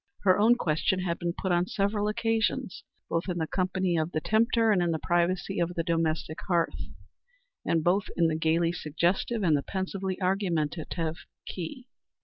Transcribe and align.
Her 0.23 0.39
own 0.39 0.55
question 0.55 1.01
had 1.01 1.19
been 1.19 1.33
put 1.37 1.51
on 1.51 1.67
several 1.67 2.07
occasions, 2.07 2.83
both 3.07 3.29
in 3.29 3.37
the 3.37 3.45
company 3.45 3.97
of 3.97 4.13
the 4.13 4.19
tempter 4.19 4.71
and 4.71 4.81
in 4.81 4.89
the 4.89 4.97
privacy 4.97 5.59
of 5.59 5.75
the 5.75 5.83
domestic 5.83 6.39
hearth, 6.47 6.87
and 7.65 7.83
both 7.83 8.09
in 8.17 8.25
the 8.25 8.35
gayly 8.35 8.71
suggestive 8.71 9.43
and 9.43 9.55
the 9.55 9.61
pensively 9.61 10.19
argumentative 10.19 11.17
key. 11.45 11.85